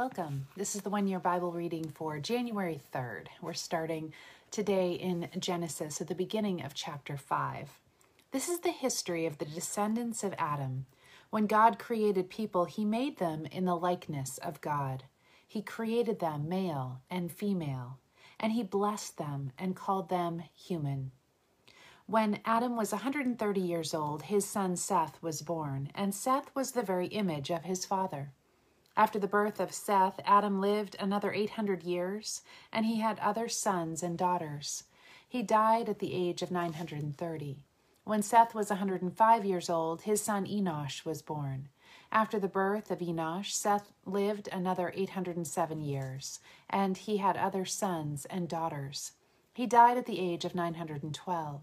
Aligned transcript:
Welcome. 0.00 0.46
This 0.56 0.74
is 0.74 0.80
the 0.80 0.88
one 0.88 1.06
year 1.06 1.18
Bible 1.18 1.52
reading 1.52 1.90
for 1.90 2.18
January 2.18 2.80
3rd. 2.90 3.26
We're 3.42 3.52
starting 3.52 4.14
today 4.50 4.92
in 4.92 5.28
Genesis 5.38 6.00
at 6.00 6.08
the 6.08 6.14
beginning 6.14 6.62
of 6.62 6.72
chapter 6.72 7.18
5. 7.18 7.68
This 8.32 8.48
is 8.48 8.60
the 8.60 8.70
history 8.70 9.26
of 9.26 9.36
the 9.36 9.44
descendants 9.44 10.24
of 10.24 10.34
Adam. 10.38 10.86
When 11.28 11.46
God 11.46 11.78
created 11.78 12.30
people, 12.30 12.64
he 12.64 12.82
made 12.82 13.18
them 13.18 13.44
in 13.44 13.66
the 13.66 13.76
likeness 13.76 14.38
of 14.38 14.62
God. 14.62 15.04
He 15.46 15.60
created 15.60 16.18
them 16.18 16.48
male 16.48 17.02
and 17.10 17.30
female, 17.30 17.98
and 18.38 18.52
he 18.52 18.62
blessed 18.62 19.18
them 19.18 19.52
and 19.58 19.76
called 19.76 20.08
them 20.08 20.44
human. 20.56 21.10
When 22.06 22.40
Adam 22.46 22.74
was 22.74 22.92
130 22.92 23.60
years 23.60 23.92
old, 23.92 24.22
his 24.22 24.46
son 24.46 24.76
Seth 24.76 25.22
was 25.22 25.42
born, 25.42 25.90
and 25.94 26.14
Seth 26.14 26.50
was 26.54 26.70
the 26.70 26.80
very 26.80 27.08
image 27.08 27.50
of 27.50 27.64
his 27.64 27.84
father. 27.84 28.32
After 28.96 29.18
the 29.18 29.28
birth 29.28 29.60
of 29.60 29.72
Seth, 29.72 30.20
Adam 30.24 30.60
lived 30.60 30.96
another 30.98 31.32
800 31.32 31.82
years, 31.84 32.42
and 32.72 32.86
he 32.86 33.00
had 33.00 33.18
other 33.20 33.48
sons 33.48 34.02
and 34.02 34.18
daughters. 34.18 34.84
He 35.28 35.42
died 35.42 35.88
at 35.88 36.00
the 36.00 36.12
age 36.12 36.42
of 36.42 36.50
930. 36.50 37.64
When 38.04 38.22
Seth 38.22 38.54
was 38.54 38.70
105 38.70 39.44
years 39.44 39.70
old, 39.70 40.02
his 40.02 40.20
son 40.20 40.46
Enosh 40.46 41.04
was 41.04 41.22
born. 41.22 41.68
After 42.10 42.40
the 42.40 42.48
birth 42.48 42.90
of 42.90 42.98
Enosh, 42.98 43.52
Seth 43.52 43.92
lived 44.04 44.48
another 44.50 44.92
807 44.94 45.80
years, 45.80 46.40
and 46.68 46.96
he 46.96 47.18
had 47.18 47.36
other 47.36 47.64
sons 47.64 48.24
and 48.26 48.48
daughters. 48.48 49.12
He 49.54 49.66
died 49.66 49.96
at 49.96 50.06
the 50.06 50.18
age 50.18 50.44
of 50.44 50.54
912. 50.54 51.62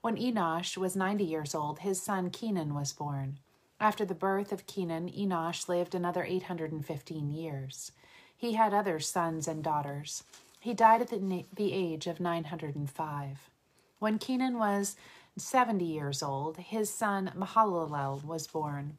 When 0.00 0.16
Enosh 0.16 0.76
was 0.76 0.96
90 0.96 1.24
years 1.24 1.54
old, 1.54 1.80
his 1.80 2.00
son 2.00 2.30
Kenan 2.30 2.74
was 2.74 2.92
born. 2.92 3.38
After 3.80 4.04
the 4.04 4.14
birth 4.14 4.52
of 4.52 4.66
Kenan, 4.66 5.10
Enosh 5.10 5.68
lived 5.68 5.94
another 5.94 6.24
815 6.24 7.30
years. 7.30 7.92
He 8.36 8.54
had 8.54 8.72
other 8.72 9.00
sons 9.00 9.48
and 9.48 9.62
daughters. 9.62 10.24
He 10.60 10.74
died 10.74 11.02
at 11.02 11.08
the, 11.08 11.44
the 11.54 11.72
age 11.72 12.06
of 12.06 12.20
905. 12.20 13.50
When 13.98 14.18
Kenan 14.18 14.58
was 14.58 14.96
70 15.36 15.84
years 15.84 16.22
old, 16.22 16.58
his 16.58 16.92
son 16.92 17.32
Mahalalel 17.36 18.24
was 18.24 18.46
born. 18.46 18.98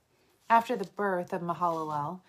After 0.49 0.75
the 0.75 0.85
birth 0.85 1.33
of 1.33 1.41
Mahalalel, 1.41 2.21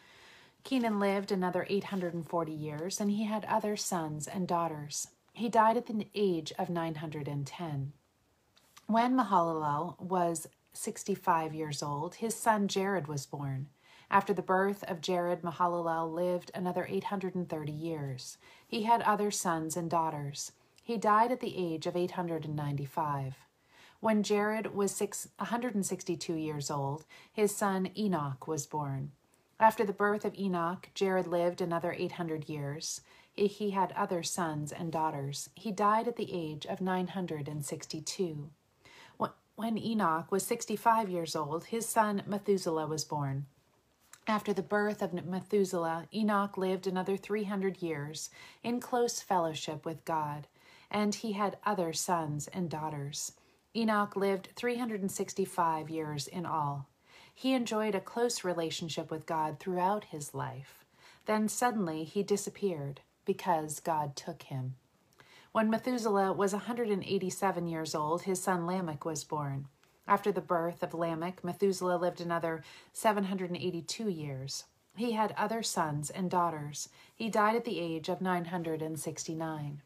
Kenan 0.65 0.99
lived 0.99 1.31
another 1.31 1.67
840 1.69 2.53
years, 2.53 3.01
and 3.01 3.11
he 3.11 3.25
had 3.25 3.45
other 3.45 3.77
sons 3.77 4.27
and 4.27 4.49
daughters. 4.49 5.09
He 5.33 5.49
died 5.49 5.77
at 5.77 5.87
the 5.87 6.09
age 6.15 6.53
of 6.59 6.71
910. 6.71 7.93
When 8.87 9.17
Mahalalel 9.17 10.01
was 10.01 10.49
65 10.77 11.55
years 11.55 11.83
old, 11.83 12.17
his 12.17 12.35
son 12.35 12.69
Jared 12.69 13.09
was 13.09 13.27
born. 13.27 13.69
After 14.11 14.33
the 14.33 14.43
birth 14.43 14.85
of 14.85 15.01
Jared, 15.01 15.43
Mahalalel 15.43 16.13
lived 16.13 16.51
another 16.55 16.87
830 16.89 17.73
years. 17.73 18.39
He 18.67 18.83
had 18.85 19.03
other 19.03 19.31
sons 19.31 19.77
and 19.77 19.91
daughters. 19.91 20.53
He 20.83 20.97
died 20.97 21.33
at 21.33 21.41
the 21.41 21.57
age 21.57 21.87
of 21.87 21.97
895. 21.97 23.35
When 24.01 24.23
Jared 24.23 24.75
was 24.75 24.95
six, 24.95 25.29
162 25.39 26.35
years 26.35 26.71
old, 26.71 27.05
his 27.33 27.57
son 27.57 27.91
Enoch 27.97 28.47
was 28.47 28.67
born. 28.67 29.11
After 29.59 29.85
the 29.85 29.93
birth 29.93 30.25
of 30.25 30.39
Enoch, 30.39 30.91
Jared 30.95 31.27
lived 31.27 31.61
another 31.61 31.93
800 31.93 32.49
years. 32.49 33.01
He 33.33 33.71
had 33.71 33.93
other 33.93 34.23
sons 34.23 34.71
and 34.71 34.93
daughters. 34.93 35.51
He 35.55 35.73
died 35.73 36.07
at 36.07 36.17
the 36.17 36.33
age 36.33 36.67
of 36.67 36.81
962. 36.81 38.51
When 39.57 39.79
Enoch 39.79 40.31
was 40.31 40.45
65 40.45 41.09
years 41.09 41.35
old, 41.35 41.65
his 41.65 41.89
son 41.89 42.23
Methuselah 42.27 42.87
was 42.87 43.07
born. 43.07 43.47
After 44.27 44.53
the 44.53 44.63
birth 44.63 45.01
of 45.01 45.15
Methuselah, 45.15 46.09
Enoch 46.13 46.59
lived 46.59 46.87
another 46.87 47.17
300 47.17 47.81
years 47.81 48.29
in 48.63 48.81
close 48.81 49.23
fellowship 49.23 49.87
with 49.87 50.05
God, 50.05 50.47
and 50.91 51.15
he 51.15 51.33
had 51.33 51.57
other 51.65 51.95
sons 51.95 52.49
and 52.49 52.69
daughters. 52.69 53.33
Enoch 53.75 54.15
lived 54.15 54.51
365 54.57 55.89
years 55.89 56.29
in 56.29 56.45
all. 56.45 56.91
He 57.35 57.55
enjoyed 57.55 57.95
a 57.95 58.01
close 58.01 58.45
relationship 58.45 59.11
with 59.11 59.25
God 59.25 59.59
throughout 59.59 60.05
his 60.05 60.35
life. 60.35 60.85
Then 61.25 61.49
suddenly 61.49 62.05
he 62.05 62.23
disappeared 62.23 63.01
because 63.25 63.81
God 63.81 64.17
took 64.17 64.43
him. 64.43 64.75
When 65.57 65.71
Methuselah 65.71 66.35
was 66.35 66.53
187 66.53 67.67
years 67.67 67.95
old, 67.95 68.21
his 68.25 68.43
son 68.43 68.67
Lamech 68.67 69.07
was 69.07 69.25
born. 69.25 69.69
After 70.07 70.31
the 70.31 70.43
birth 70.43 70.83
of 70.83 70.93
Lamech, 70.93 71.43
Methuselah 71.43 71.97
lived 71.97 72.21
another 72.21 72.63
782 72.93 74.11
years. 74.11 74.65
He 74.97 75.13
had 75.13 75.33
other 75.35 75.63
sons 75.63 76.11
and 76.11 76.31
daughters. 76.31 76.91
He 77.15 77.31
died 77.31 77.57
at 77.57 77.65
the 77.65 77.81
age 77.81 78.11
of 78.11 78.21
969. 78.21 79.81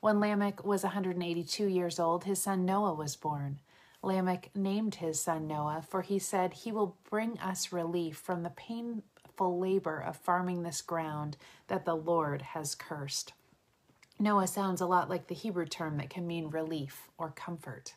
When 0.00 0.20
Lamech 0.20 0.66
was 0.66 0.82
182 0.82 1.66
years 1.66 1.98
old, 1.98 2.24
his 2.24 2.42
son 2.42 2.66
Noah 2.66 2.92
was 2.92 3.16
born. 3.16 3.58
Lamech 4.02 4.50
named 4.54 4.96
his 4.96 5.18
son 5.18 5.46
Noah, 5.46 5.82
for 5.88 6.02
he 6.02 6.18
said, 6.18 6.52
He 6.52 6.72
will 6.72 6.98
bring 7.08 7.38
us 7.38 7.72
relief 7.72 8.18
from 8.18 8.42
the 8.42 8.50
painful 8.50 9.58
labor 9.58 9.98
of 9.98 10.18
farming 10.18 10.62
this 10.62 10.82
ground 10.82 11.38
that 11.68 11.86
the 11.86 11.96
Lord 11.96 12.42
has 12.42 12.74
cursed. 12.74 13.32
Noah 14.20 14.46
sounds 14.46 14.82
a 14.82 14.86
lot 14.86 15.08
like 15.08 15.28
the 15.28 15.34
Hebrew 15.34 15.64
term 15.64 15.96
that 15.96 16.10
can 16.10 16.26
mean 16.26 16.50
relief 16.50 17.08
or 17.16 17.30
comfort. 17.30 17.94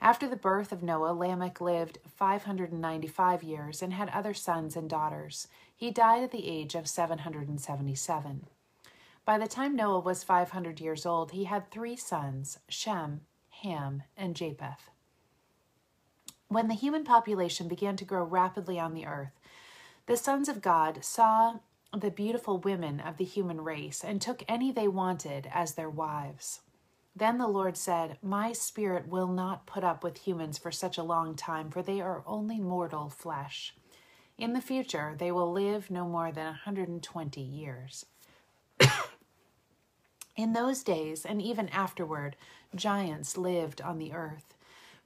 After 0.00 0.28
the 0.28 0.34
birth 0.34 0.72
of 0.72 0.82
Noah, 0.82 1.12
Lamech 1.12 1.60
lived 1.60 1.98
595 2.08 3.44
years 3.44 3.82
and 3.82 3.92
had 3.92 4.08
other 4.08 4.34
sons 4.34 4.74
and 4.74 4.90
daughters. 4.90 5.46
He 5.76 5.92
died 5.92 6.24
at 6.24 6.32
the 6.32 6.48
age 6.48 6.74
of 6.74 6.88
777. 6.88 8.46
By 9.24 9.38
the 9.38 9.46
time 9.46 9.76
Noah 9.76 10.00
was 10.00 10.24
500 10.24 10.80
years 10.80 11.06
old, 11.06 11.30
he 11.30 11.44
had 11.44 11.70
three 11.70 11.94
sons 11.94 12.58
Shem, 12.68 13.20
Ham, 13.62 14.02
and 14.16 14.34
Japheth. 14.34 14.90
When 16.48 16.66
the 16.66 16.74
human 16.74 17.04
population 17.04 17.68
began 17.68 17.94
to 17.96 18.04
grow 18.04 18.24
rapidly 18.24 18.80
on 18.80 18.92
the 18.92 19.06
earth, 19.06 19.38
the 20.06 20.16
sons 20.16 20.48
of 20.48 20.60
God 20.60 21.04
saw 21.04 21.60
the 21.94 22.10
beautiful 22.10 22.58
women 22.58 23.00
of 23.00 23.18
the 23.18 23.24
human 23.24 23.60
race 23.60 24.02
and 24.02 24.20
took 24.20 24.42
any 24.48 24.72
they 24.72 24.88
wanted 24.88 25.48
as 25.52 25.74
their 25.74 25.90
wives. 25.90 26.60
Then 27.14 27.36
the 27.36 27.48
Lord 27.48 27.76
said, 27.76 28.16
My 28.22 28.52
spirit 28.52 29.06
will 29.06 29.26
not 29.26 29.66
put 29.66 29.84
up 29.84 30.02
with 30.02 30.26
humans 30.26 30.56
for 30.56 30.72
such 30.72 30.96
a 30.96 31.02
long 31.02 31.34
time, 31.34 31.70
for 31.70 31.82
they 31.82 32.00
are 32.00 32.22
only 32.26 32.58
mortal 32.58 33.10
flesh. 33.10 33.74
In 34.38 34.54
the 34.54 34.62
future, 34.62 35.14
they 35.18 35.30
will 35.30 35.52
live 35.52 35.90
no 35.90 36.06
more 36.06 36.32
than 36.32 36.46
a 36.46 36.50
120 36.50 37.40
years. 37.40 38.06
In 40.36 40.54
those 40.54 40.82
days, 40.82 41.26
and 41.26 41.42
even 41.42 41.68
afterward, 41.68 42.36
giants 42.74 43.36
lived 43.36 43.82
on 43.82 43.98
the 43.98 44.14
earth. 44.14 44.54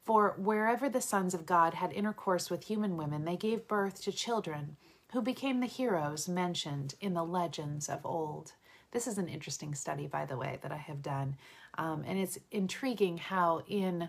For 0.05 0.37
wherever 0.39 0.89
the 0.89 1.01
sons 1.01 1.35
of 1.35 1.47
God 1.47 1.75
had 1.75 1.93
intercourse 1.93 2.49
with 2.49 2.69
human 2.69 2.97
women, 2.97 3.25
they 3.25 3.37
gave 3.37 3.67
birth 3.67 4.01
to 4.03 4.13
children 4.13 4.77
who 5.13 5.23
became 5.23 5.61
the 5.61 5.67
heroes 5.67 6.29
mentioned 6.29 6.95
in 7.01 7.15
the 7.15 7.25
legends 7.25 7.89
of 7.89 8.05
old. 8.05 8.53
This 8.91 9.07
is 9.07 9.19
an 9.19 9.29
interesting 9.29 9.75
study, 9.75 10.07
by 10.07 10.25
the 10.25 10.37
way, 10.37 10.59
that 10.63 10.73
I 10.73 10.77
have 10.77 11.03
done. 11.03 11.37
Um, 11.79 12.05
and 12.07 12.19
it's 12.19 12.39
intriguing 12.51 13.19
how, 13.19 13.63
in 13.69 14.09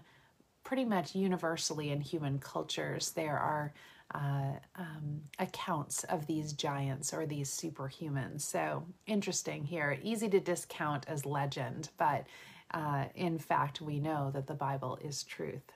pretty 0.64 0.86
much 0.86 1.16
universally 1.16 1.92
in 1.92 2.02
human 2.02 2.40
cultures, 2.40 3.12
there 3.12 3.38
are 3.38 3.74
uh, 4.14 4.54
um, 4.76 5.22
accounts 5.40 6.04
of 6.06 6.26
these 6.28 6.54
giants 6.54 7.14
or 7.14 7.26
these 7.26 7.50
superhumans. 7.50 8.42
So 8.42 8.86
interesting 9.06 9.66
here. 9.66 10.00
Easy 10.02 10.30
to 10.30 10.40
discount 10.40 11.06
as 11.08 11.26
legend, 11.26 11.90
but 11.98 12.26
uh, 12.72 13.06
in 13.16 13.38
fact, 13.38 13.82
we 13.82 14.00
know 14.00 14.32
that 14.34 14.48
the 14.48 14.54
Bible 14.54 14.98
is 15.02 15.24
truth. 15.24 15.72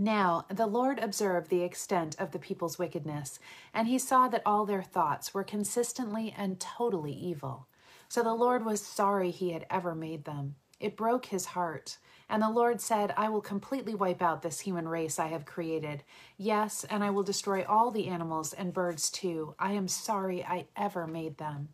Now 0.00 0.46
the 0.48 0.66
Lord 0.68 1.00
observed 1.00 1.50
the 1.50 1.64
extent 1.64 2.14
of 2.20 2.30
the 2.30 2.38
people's 2.38 2.78
wickedness, 2.78 3.40
and 3.74 3.88
he 3.88 3.98
saw 3.98 4.28
that 4.28 4.42
all 4.46 4.64
their 4.64 4.82
thoughts 4.82 5.34
were 5.34 5.42
consistently 5.42 6.32
and 6.38 6.60
totally 6.60 7.12
evil. 7.12 7.66
So 8.08 8.22
the 8.22 8.34
Lord 8.34 8.64
was 8.64 8.80
sorry 8.80 9.32
he 9.32 9.50
had 9.50 9.66
ever 9.68 9.96
made 9.96 10.24
them. 10.24 10.54
It 10.78 10.96
broke 10.96 11.26
his 11.26 11.46
heart. 11.46 11.98
And 12.30 12.42
the 12.42 12.50
Lord 12.50 12.80
said, 12.80 13.12
I 13.16 13.28
will 13.28 13.40
completely 13.40 13.94
wipe 13.94 14.22
out 14.22 14.42
this 14.42 14.60
human 14.60 14.86
race 14.86 15.18
I 15.18 15.28
have 15.28 15.44
created. 15.44 16.04
Yes, 16.36 16.84
and 16.88 17.02
I 17.02 17.10
will 17.10 17.22
destroy 17.22 17.64
all 17.64 17.90
the 17.90 18.06
animals 18.06 18.52
and 18.52 18.72
birds 18.72 19.10
too. 19.10 19.54
I 19.58 19.72
am 19.72 19.88
sorry 19.88 20.44
I 20.44 20.66
ever 20.76 21.06
made 21.06 21.38
them. 21.38 21.70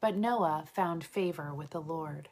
But 0.00 0.16
Noah 0.16 0.64
found 0.70 1.02
favor 1.02 1.54
with 1.54 1.70
the 1.70 1.80
Lord. 1.80 2.28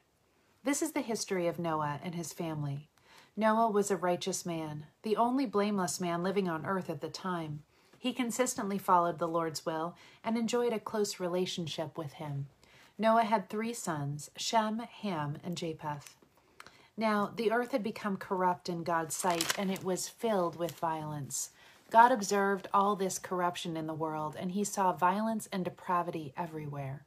This 0.64 0.82
is 0.82 0.93
the 0.93 1.00
history 1.00 1.46
of 1.46 1.58
Noah 1.58 2.00
and 2.05 2.14
his 2.14 2.32
family. 2.32 2.90
Noah 3.34 3.70
was 3.70 3.90
a 3.90 3.96
righteous 3.96 4.44
man, 4.44 4.87
the 5.02 5.17
only 5.17 5.46
blameless 5.46 6.00
man 6.00 6.23
living 6.23 6.49
on 6.49 6.67
earth 6.67 6.90
at 6.90 7.00
the 7.00 7.08
time. 7.08 7.62
He 7.99 8.12
consistently 8.12 8.76
followed 8.76 9.19
the 9.19 9.29
Lord's 9.29 9.64
will 9.64 9.96
and 10.23 10.37
enjoyed 10.37 10.73
a 10.73 10.79
close 10.81 11.19
relationship 11.19 11.96
with 11.96 12.14
him. 12.14 12.49
Noah 12.99 13.25
had 13.25 13.49
three 13.49 13.73
sons 13.73 14.31
Shem, 14.37 14.81
Ham, 14.81 15.38
and 15.43 15.56
Japheth. 15.56 16.17
Now 16.96 17.32
the 17.34 17.50
earth 17.50 17.73
had 17.73 17.82
become 17.82 18.19
corrupt 18.19 18.69
in 18.69 18.82
God's 18.82 19.17
sight, 19.17 19.58
and 19.58 19.70
it 19.70 19.82
was 19.82 20.08
filled 20.08 20.56
with 20.56 20.73
violence. 20.73 21.50
God 21.90 22.12
observed 22.12 22.69
all 22.75 22.96
this 22.96 23.19
corruption 23.19 23.78
in 23.78 23.87
the 23.87 23.94
world, 23.94 24.37
and 24.38 24.52
he 24.52 24.64
saw 24.64 24.93
violence 24.93 25.49
and 25.50 25.64
depravity 25.64 26.35
everywhere. 26.37 27.06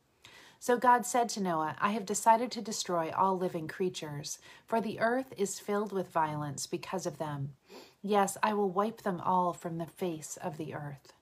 So 0.60 0.78
God 0.78 1.06
said 1.06 1.30
to 1.30 1.42
Noah, 1.42 1.76
I 1.80 1.90
have 1.90 2.06
decided 2.06 2.52
to 2.52 2.62
destroy 2.62 3.12
all 3.16 3.38
living 3.38 3.68
creatures, 3.68 4.40
for 4.66 4.82
the 4.82 5.00
earth 5.00 5.34
is 5.38 5.60
filled 5.60 5.92
with 5.92 6.10
violence 6.12 6.66
because 6.66 7.06
of 7.06 7.18
them. 7.18 7.54
Yes, 8.02 8.38
I 8.42 8.54
will 8.54 8.70
wipe 8.70 9.02
them 9.02 9.22
all 9.22 9.54
from 9.54 9.78
the 9.78 9.86
face 9.86 10.38
of 10.38 10.58
the 10.58 10.74
earth. 10.74 11.14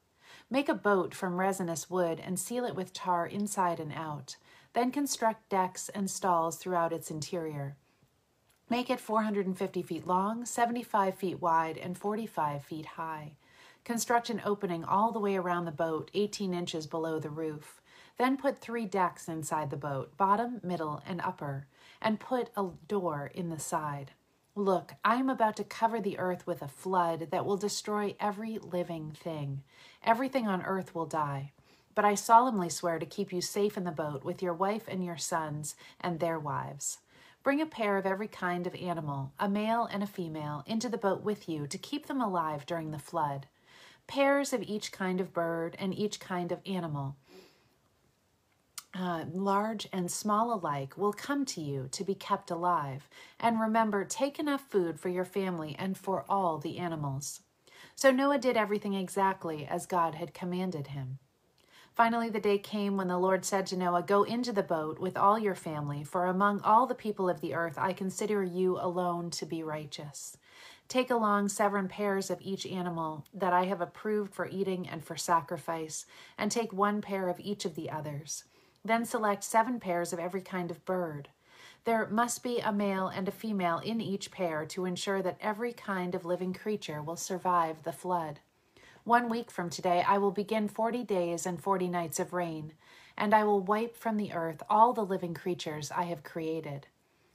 Make 0.49 0.69
a 0.69 0.75
boat 0.75 1.13
from 1.15 1.39
resinous 1.39 1.89
wood 1.89 2.21
and 2.23 2.39
seal 2.39 2.65
it 2.65 2.75
with 2.75 2.93
tar 2.93 3.25
inside 3.25 3.79
and 3.79 3.91
out. 3.93 4.35
Then 4.73 4.91
construct 4.91 5.49
decks 5.49 5.89
and 5.89 6.09
stalls 6.09 6.57
throughout 6.57 6.93
its 6.93 7.09
interior. 7.09 7.75
Make 8.69 8.89
it 8.89 8.99
450 8.99 9.81
feet 9.81 10.07
long, 10.07 10.45
75 10.45 11.15
feet 11.15 11.41
wide, 11.41 11.77
and 11.77 11.97
45 11.97 12.63
feet 12.63 12.85
high. 12.85 13.33
Construct 13.83 14.29
an 14.29 14.41
opening 14.45 14.83
all 14.83 15.11
the 15.11 15.19
way 15.19 15.35
around 15.35 15.65
the 15.65 15.71
boat, 15.71 16.09
18 16.13 16.53
inches 16.53 16.87
below 16.87 17.19
the 17.19 17.29
roof. 17.29 17.81
Then 18.17 18.37
put 18.37 18.61
three 18.61 18.85
decks 18.85 19.27
inside 19.27 19.69
the 19.69 19.77
boat, 19.77 20.15
bottom, 20.17 20.61
middle, 20.63 21.01
and 21.05 21.19
upper, 21.21 21.67
and 22.01 22.19
put 22.19 22.49
a 22.55 22.69
door 22.87 23.31
in 23.33 23.49
the 23.49 23.59
side. 23.59 24.11
Look, 24.55 24.93
I 25.03 25.15
am 25.15 25.29
about 25.29 25.55
to 25.57 25.63
cover 25.63 25.99
the 25.99 26.19
earth 26.19 26.45
with 26.45 26.61
a 26.61 26.67
flood 26.67 27.29
that 27.31 27.45
will 27.45 27.57
destroy 27.57 28.15
every 28.19 28.59
living 28.59 29.11
thing. 29.11 29.63
Everything 30.03 30.47
on 30.47 30.61
earth 30.61 30.93
will 30.93 31.07
die. 31.07 31.53
But 31.95 32.05
I 32.05 32.13
solemnly 32.13 32.69
swear 32.69 32.99
to 32.99 33.05
keep 33.05 33.33
you 33.33 33.41
safe 33.41 33.77
in 33.77 33.83
the 33.83 33.91
boat 33.91 34.23
with 34.23 34.43
your 34.43 34.53
wife 34.53 34.83
and 34.87 35.03
your 35.03 35.17
sons 35.17 35.75
and 35.99 36.19
their 36.19 36.37
wives. 36.37 36.99
Bring 37.41 37.61
a 37.61 37.65
pair 37.65 37.97
of 37.97 38.05
every 38.05 38.27
kind 38.27 38.67
of 38.67 38.75
animal, 38.75 39.33
a 39.39 39.49
male 39.49 39.85
and 39.91 40.03
a 40.03 40.07
female, 40.07 40.63
into 40.67 40.87
the 40.87 40.97
boat 40.97 41.23
with 41.23 41.49
you 41.49 41.65
to 41.67 41.77
keep 41.77 42.05
them 42.05 42.21
alive 42.21 42.65
during 42.67 42.91
the 42.91 42.99
flood. 42.99 43.47
Pairs 44.05 44.53
of 44.53 44.61
each 44.61 44.91
kind 44.91 45.19
of 45.19 45.33
bird 45.33 45.75
and 45.79 45.97
each 45.97 46.19
kind 46.19 46.51
of 46.51 46.59
animal 46.65 47.15
uh, 48.93 49.25
large 49.31 49.87
and 49.91 50.11
small 50.11 50.53
alike, 50.53 50.97
will 50.97 51.13
come 51.13 51.45
to 51.45 51.61
you 51.61 51.87
to 51.91 52.03
be 52.03 52.15
kept 52.15 52.51
alive. 52.51 53.09
And 53.39 53.59
remember, 53.59 54.05
take 54.05 54.39
enough 54.39 54.69
food 54.69 54.99
for 54.99 55.09
your 55.09 55.25
family 55.25 55.75
and 55.77 55.97
for 55.97 56.25
all 56.29 56.57
the 56.57 56.77
animals. 56.77 57.41
So 57.95 58.11
Noah 58.11 58.39
did 58.39 58.57
everything 58.57 58.93
exactly 58.93 59.65
as 59.65 59.85
God 59.85 60.15
had 60.15 60.33
commanded 60.33 60.87
him. 60.87 61.19
Finally, 61.95 62.29
the 62.29 62.39
day 62.39 62.57
came 62.57 62.97
when 62.97 63.07
the 63.07 63.19
Lord 63.19 63.45
said 63.45 63.67
to 63.67 63.77
Noah, 63.77 64.01
Go 64.01 64.23
into 64.23 64.51
the 64.51 64.63
boat 64.63 64.97
with 64.99 65.15
all 65.15 65.37
your 65.37 65.53
family, 65.53 66.03
for 66.03 66.25
among 66.25 66.59
all 66.61 66.87
the 66.87 66.95
people 66.95 67.29
of 67.29 67.39
the 67.39 67.53
earth 67.53 67.77
I 67.77 67.93
consider 67.93 68.43
you 68.43 68.79
alone 68.79 69.29
to 69.31 69.45
be 69.45 69.61
righteous. 69.61 70.35
Take 70.87 71.11
along 71.11 71.49
seven 71.49 71.87
pairs 71.87 72.31
of 72.31 72.41
each 72.41 72.65
animal 72.65 73.25
that 73.31 73.53
I 73.53 73.65
have 73.65 73.79
approved 73.79 74.33
for 74.33 74.47
eating 74.47 74.89
and 74.89 75.03
for 75.03 75.15
sacrifice, 75.15 76.07
and 76.35 76.51
take 76.51 76.73
one 76.73 76.99
pair 76.99 77.29
of 77.29 77.39
each 77.39 77.63
of 77.63 77.75
the 77.75 77.91
others. 77.91 78.43
Then 78.85 79.05
select 79.05 79.43
seven 79.43 79.79
pairs 79.79 80.11
of 80.11 80.19
every 80.19 80.41
kind 80.41 80.69
of 80.69 80.83
bird. 80.85 81.29
There 81.85 82.07
must 82.07 82.43
be 82.43 82.59
a 82.59 82.71
male 82.71 83.07
and 83.07 83.27
a 83.27 83.31
female 83.31 83.79
in 83.79 84.01
each 84.01 84.31
pair 84.31 84.65
to 84.67 84.85
ensure 84.85 85.21
that 85.21 85.37
every 85.41 85.73
kind 85.73 86.15
of 86.15 86.25
living 86.25 86.53
creature 86.53 87.01
will 87.01 87.15
survive 87.15 87.83
the 87.83 87.91
flood. 87.91 88.39
One 89.03 89.27
week 89.27 89.51
from 89.51 89.69
today, 89.69 90.03
I 90.07 90.17
will 90.17 90.31
begin 90.31 90.69
40 90.69 91.03
days 91.03 91.45
and 91.45 91.61
40 91.61 91.89
nights 91.89 92.19
of 92.19 92.31
rain, 92.31 92.73
and 93.17 93.33
I 93.33 93.43
will 93.43 93.59
wipe 93.59 93.97
from 93.97 94.15
the 94.15 94.31
earth 94.31 94.63
all 94.69 94.93
the 94.93 95.05
living 95.05 95.33
creatures 95.33 95.91
I 95.91 96.03
have 96.03 96.23
created. 96.23 96.87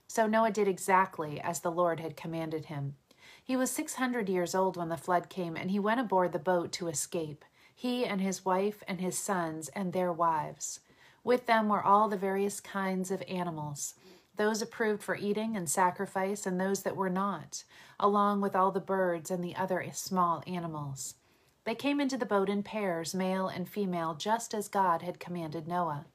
So 0.06 0.27
Noah 0.27 0.50
did 0.50 0.67
exactly 0.67 1.39
as 1.41 1.61
the 1.61 1.71
Lord 1.71 2.00
had 2.00 2.17
commanded 2.17 2.67
him. 2.67 2.97
He 3.45 3.56
was 3.56 3.71
600 3.71 4.29
years 4.31 4.55
old 4.55 4.79
when 4.79 4.89
the 4.89 4.97
flood 4.97 5.29
came, 5.29 5.56
and 5.56 5.71
he 5.71 5.79
went 5.79 6.00
aboard 6.00 6.33
the 6.33 6.39
boat 6.39 6.73
to 6.73 6.89
escape, 6.89 7.45
he 7.75 8.05
and 8.06 8.21
his 8.21 8.45
wife 8.45 8.83
and 8.89 9.00
his 9.00 9.19
sons 9.19 9.69
and 9.69 9.93
their 9.93 10.12
wives. 10.12 10.81
With 11.28 11.44
them 11.44 11.69
were 11.69 11.84
all 11.84 12.08
the 12.08 12.16
various 12.16 12.58
kinds 12.58 13.10
of 13.10 13.22
animals, 13.28 13.96
those 14.36 14.62
approved 14.62 15.02
for 15.02 15.14
eating 15.14 15.58
and 15.58 15.69
sacrifice, 15.69 16.46
and 16.46 16.58
those 16.58 16.84
that 16.84 16.96
were 16.96 17.10
not, 17.10 17.64
along 18.00 18.40
with 18.40 18.56
all 18.56 18.70
the 18.70 18.80
birds 18.80 19.30
and 19.30 19.44
the 19.44 19.54
other 19.54 19.84
small 19.92 20.42
animals. 20.46 21.16
They 21.64 21.75
came 21.75 22.00
into 22.00 22.16
the 22.16 22.25
boat 22.25 22.48
in 22.48 22.62
pairs, 22.62 23.14
male 23.14 23.46
and 23.46 23.69
female, 23.69 24.14
just 24.14 24.54
as 24.54 24.69
God 24.69 25.02
had 25.02 25.20
commanded 25.20 25.69
Noah. 25.69 26.06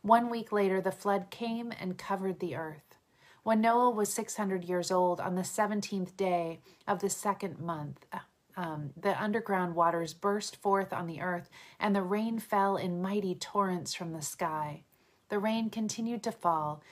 One 0.00 0.30
week 0.30 0.52
later, 0.52 0.80
the 0.80 0.92
flood 0.92 1.32
came 1.32 1.72
and 1.80 1.98
covered 1.98 2.38
the 2.38 2.54
earth. 2.54 2.94
When 3.42 3.60
Noah 3.60 3.90
was 3.90 4.12
600 4.12 4.62
years 4.62 4.92
old, 4.92 5.20
on 5.20 5.34
the 5.34 5.42
17th 5.42 6.16
day 6.16 6.60
of 6.86 7.00
the 7.00 7.10
second 7.10 7.58
month, 7.58 8.06
um, 8.56 8.90
the 9.00 9.20
underground 9.22 9.74
waters 9.74 10.14
burst 10.14 10.56
forth 10.56 10.92
on 10.92 11.06
the 11.06 11.20
earth, 11.20 11.48
and 11.80 11.94
the 11.94 12.02
rain 12.02 12.38
fell 12.38 12.76
in 12.76 13.02
mighty 13.02 13.34
torrents 13.34 13.94
from 13.94 14.12
the 14.12 14.22
sky. 14.22 14.84
The 15.28 15.38
rain 15.38 15.70
continued 15.70 16.22
to 16.24 16.32
fall 16.32 16.82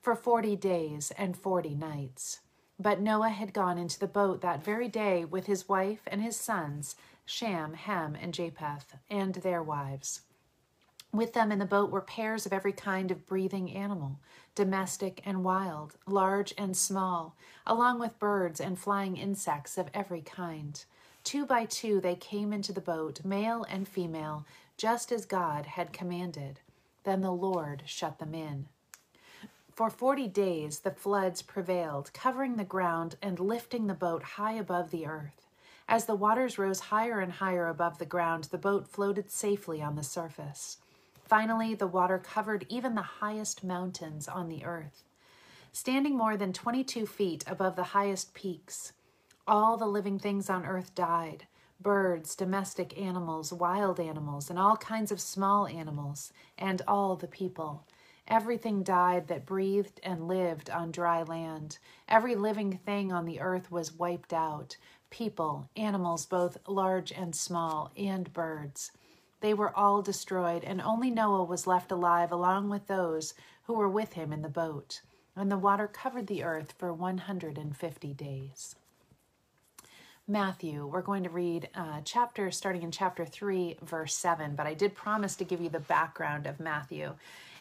for 0.00 0.14
forty 0.14 0.56
days 0.56 1.12
and 1.18 1.36
forty 1.36 1.74
nights. 1.74 2.40
But 2.78 3.00
Noah 3.00 3.30
had 3.30 3.52
gone 3.52 3.76
into 3.76 3.98
the 3.98 4.06
boat 4.06 4.40
that 4.42 4.64
very 4.64 4.88
day 4.88 5.24
with 5.24 5.46
his 5.46 5.68
wife 5.68 6.02
and 6.06 6.22
his 6.22 6.36
sons, 6.36 6.94
Shem, 7.24 7.74
Ham, 7.74 8.16
and 8.20 8.32
Japheth, 8.32 8.94
and 9.10 9.34
their 9.34 9.62
wives. 9.62 10.20
With 11.12 11.32
them 11.32 11.50
in 11.50 11.58
the 11.58 11.64
boat 11.64 11.90
were 11.90 12.02
pairs 12.02 12.46
of 12.46 12.52
every 12.52 12.72
kind 12.72 13.10
of 13.10 13.26
breathing 13.26 13.74
animal, 13.74 14.20
domestic 14.54 15.22
and 15.24 15.42
wild, 15.42 15.96
large 16.06 16.54
and 16.58 16.76
small, 16.76 17.34
along 17.66 17.98
with 17.98 18.18
birds 18.18 18.60
and 18.60 18.78
flying 18.78 19.16
insects 19.16 19.78
of 19.78 19.88
every 19.94 20.20
kind. 20.20 20.84
Two 21.28 21.44
by 21.44 21.66
two 21.66 22.00
they 22.00 22.14
came 22.14 22.54
into 22.54 22.72
the 22.72 22.80
boat, 22.80 23.22
male 23.22 23.66
and 23.68 23.86
female, 23.86 24.46
just 24.78 25.12
as 25.12 25.26
God 25.26 25.66
had 25.66 25.92
commanded. 25.92 26.60
Then 27.04 27.20
the 27.20 27.30
Lord 27.30 27.82
shut 27.84 28.18
them 28.18 28.34
in. 28.34 28.64
For 29.70 29.90
forty 29.90 30.26
days 30.26 30.78
the 30.78 30.90
floods 30.90 31.42
prevailed, 31.42 32.14
covering 32.14 32.56
the 32.56 32.64
ground 32.64 33.16
and 33.20 33.38
lifting 33.38 33.88
the 33.88 33.92
boat 33.92 34.22
high 34.22 34.54
above 34.54 34.90
the 34.90 35.04
earth. 35.04 35.44
As 35.86 36.06
the 36.06 36.14
waters 36.14 36.56
rose 36.56 36.80
higher 36.80 37.20
and 37.20 37.32
higher 37.32 37.68
above 37.68 37.98
the 37.98 38.06
ground, 38.06 38.44
the 38.44 38.56
boat 38.56 38.88
floated 38.88 39.30
safely 39.30 39.82
on 39.82 39.96
the 39.96 40.02
surface. 40.02 40.78
Finally, 41.26 41.74
the 41.74 41.86
water 41.86 42.18
covered 42.18 42.64
even 42.70 42.94
the 42.94 43.02
highest 43.02 43.62
mountains 43.62 44.28
on 44.28 44.48
the 44.48 44.64
earth. 44.64 45.04
Standing 45.72 46.16
more 46.16 46.38
than 46.38 46.54
22 46.54 47.04
feet 47.04 47.44
above 47.46 47.76
the 47.76 47.92
highest 47.92 48.32
peaks, 48.32 48.94
all 49.48 49.76
the 49.76 49.86
living 49.86 50.18
things 50.18 50.50
on 50.50 50.66
earth 50.66 50.94
died 50.94 51.46
birds, 51.80 52.34
domestic 52.34 52.98
animals, 52.98 53.52
wild 53.52 54.00
animals, 54.00 54.50
and 54.50 54.58
all 54.58 54.76
kinds 54.76 55.12
of 55.12 55.20
small 55.20 55.66
animals, 55.66 56.32
and 56.58 56.82
all 56.88 57.14
the 57.16 57.28
people. 57.28 57.84
Everything 58.26 58.82
died 58.82 59.28
that 59.28 59.46
breathed 59.46 60.00
and 60.02 60.28
lived 60.28 60.68
on 60.70 60.90
dry 60.90 61.22
land. 61.22 61.78
Every 62.08 62.34
living 62.34 62.78
thing 62.84 63.12
on 63.12 63.24
the 63.24 63.40
earth 63.40 63.70
was 63.70 63.92
wiped 63.92 64.32
out 64.32 64.76
people, 65.10 65.70
animals, 65.76 66.26
both 66.26 66.58
large 66.68 67.10
and 67.12 67.34
small, 67.34 67.90
and 67.96 68.30
birds. 68.34 68.92
They 69.40 69.54
were 69.54 69.74
all 69.74 70.02
destroyed, 70.02 70.64
and 70.64 70.82
only 70.82 71.10
Noah 71.10 71.44
was 71.44 71.66
left 71.66 71.90
alive 71.90 72.30
along 72.30 72.68
with 72.68 72.88
those 72.88 73.32
who 73.62 73.72
were 73.74 73.88
with 73.88 74.12
him 74.12 74.32
in 74.32 74.42
the 74.42 74.50
boat. 74.50 75.00
And 75.34 75.50
the 75.50 75.56
water 75.56 75.86
covered 75.86 76.26
the 76.26 76.42
earth 76.42 76.74
for 76.76 76.92
150 76.92 78.12
days. 78.14 78.74
Matthew. 80.28 80.86
We're 80.86 81.00
going 81.00 81.24
to 81.24 81.30
read 81.30 81.70
uh, 81.74 82.02
chapter 82.04 82.50
starting 82.50 82.82
in 82.82 82.90
chapter 82.90 83.24
3, 83.24 83.78
verse 83.82 84.14
7, 84.14 84.54
but 84.54 84.66
I 84.66 84.74
did 84.74 84.94
promise 84.94 85.34
to 85.36 85.44
give 85.44 85.60
you 85.60 85.70
the 85.70 85.80
background 85.80 86.46
of 86.46 86.60
Matthew. 86.60 87.14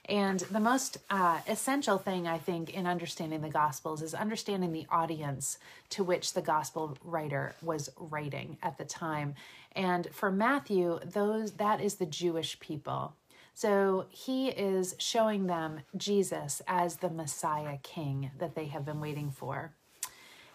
And 0.09 0.41
the 0.41 0.59
most 0.59 0.97
uh, 1.09 1.39
essential 1.47 1.97
thing, 1.97 2.27
I 2.27 2.37
think, 2.37 2.73
in 2.73 2.85
understanding 2.85 3.41
the 3.41 3.49
Gospels 3.49 4.01
is 4.01 4.13
understanding 4.13 4.73
the 4.73 4.85
audience 4.89 5.59
to 5.91 6.03
which 6.03 6.33
the 6.33 6.41
Gospel 6.41 6.97
writer 7.03 7.55
was 7.61 7.89
writing 7.97 8.57
at 8.61 8.77
the 8.77 8.85
time. 8.85 9.35
And 9.73 10.07
for 10.11 10.29
Matthew, 10.29 10.99
those 11.05 11.53
that 11.53 11.79
is 11.79 11.95
the 11.95 12.05
Jewish 12.05 12.59
people. 12.59 13.13
So 13.53 14.05
he 14.09 14.49
is 14.49 14.95
showing 14.97 15.47
them 15.47 15.81
Jesus 15.95 16.61
as 16.67 16.97
the 16.97 17.09
Messiah 17.09 17.77
King 17.81 18.31
that 18.37 18.55
they 18.55 18.65
have 18.65 18.85
been 18.85 18.99
waiting 18.99 19.31
for. 19.31 19.71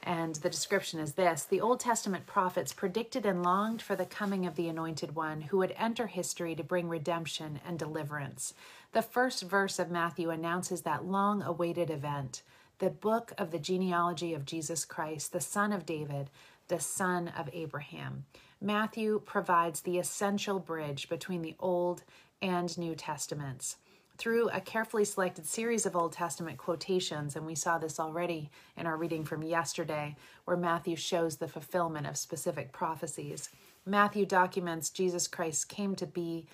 And 0.03 0.35
the 0.37 0.51
description 0.51 0.99
is 1.01 1.15
this 1.15 1.45
The 1.45 1.61
Old 1.61 1.81
Testament 1.81 2.27
prophets 2.27 2.73
predicted 2.73 3.25
and 3.25 3.43
longed 3.43 3.83
for 3.83 3.95
the 3.97 4.07
coming 4.07 4.47
of 4.47 4.57
the 4.57 4.69
Anointed 4.69 5.15
One 5.15 5.43
who 5.43 5.59
would 5.59 5.75
enter 5.79 6.09
history 6.09 6.55
to 6.57 6.65
bring 6.65 6.89
redemption 6.89 7.61
and 7.67 7.79
deliverance. 7.79 8.55
The 8.93 9.03
first 9.03 9.43
verse 9.45 9.79
of 9.79 9.91
Matthew 9.91 10.31
announces 10.31 10.83
that 10.83 11.05
long 11.05 11.43
awaited 11.43 11.91
event. 11.91 12.43
the 12.79 12.91
book 12.91 13.33
of 13.39 13.53
the 13.53 13.61
genealogy 13.61 14.35
of 14.35 14.45
Jesus 14.45 14.85
Christ, 14.85 15.33
the 15.33 15.41
son 15.41 15.73
of 15.73 15.87
David, 15.87 16.31
the 16.67 16.81
son 16.81 17.29
of 17.29 17.49
Abraham. 17.53 18.25
Matthew 18.61 19.21
provides 19.25 19.83
the 19.83 19.99
essential 19.99 20.59
bridge 20.59 21.09
between 21.09 21.43
the 21.43 21.55
Old 21.61 22.03
and 22.41 22.77
New 22.77 22.97
Testaments 22.97 23.77
through 24.19 24.49
a 24.51 24.61
carefully 24.61 25.05
selected 25.05 25.47
series 25.47 25.87
of 25.87 25.97
Old 25.97 26.13
Testament 26.13 26.59
quotations, 26.59 27.37
and 27.37 27.47
we 27.47 27.55
saw 27.55 27.79
this 27.79 27.99
already 27.99 28.51
in 28.77 28.87
our 28.87 28.97
reading 28.97 29.25
from 29.25 29.43
yesterday, 29.43 30.17
where 30.45 30.57
Matthew 30.57 30.97
shows 30.97 31.37
the 31.37 31.49
fulfillment 31.49 32.07
of 32.07 32.17
specific 32.17 32.73
prophecies. 32.73 33.49
Matthew 33.85 34.27
documents 34.27 34.91
Jesus 34.91 35.27
Christ 35.27 35.69
came 35.69 35.95
to 35.97 36.07
be, 36.07 36.47